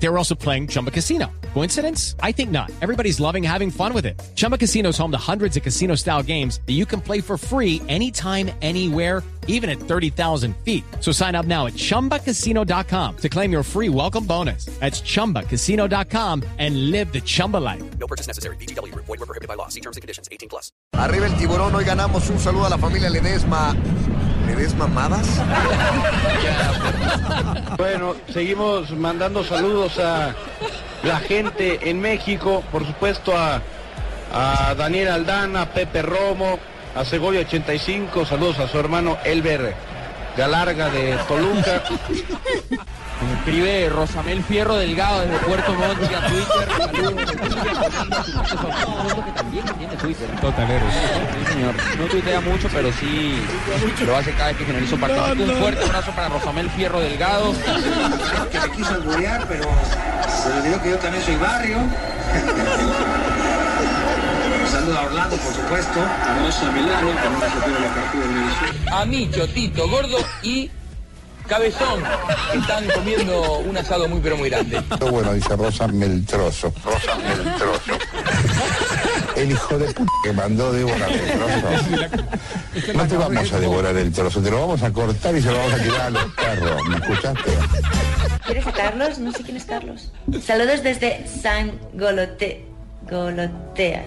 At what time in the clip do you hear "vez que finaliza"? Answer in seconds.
54.50-54.94